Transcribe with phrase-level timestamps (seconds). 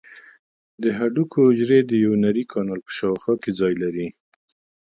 [0.81, 4.07] د هډوکو حجرې د یو نري کانال په شاوخوا کې ځای لري.